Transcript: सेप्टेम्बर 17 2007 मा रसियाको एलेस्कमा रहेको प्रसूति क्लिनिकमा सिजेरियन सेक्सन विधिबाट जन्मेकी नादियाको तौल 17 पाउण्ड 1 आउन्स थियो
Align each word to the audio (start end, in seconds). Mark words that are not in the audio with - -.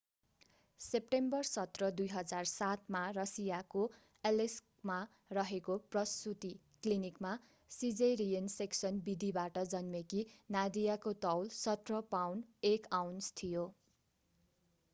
सेप्टेम्बर 0.81 1.47
17 1.47 1.89
2007 1.97 2.85
मा 2.93 3.01
रसियाको 3.17 3.81
एलेस्कमा 4.23 4.95
रहेको 5.39 5.75
प्रसूति 5.95 6.49
क्लिनिकमा 6.87 7.33
सिजेरियन 7.71 8.49
सेक्सन 8.53 8.97
विधिबाट 9.09 9.63
जन्मेकी 9.75 10.23
नादियाको 10.57 11.13
तौल 11.27 11.51
17 11.59 12.01
पाउण्ड 12.15 12.71
1 12.71 12.89
आउन्स 13.01 13.29
थियो 13.43 13.67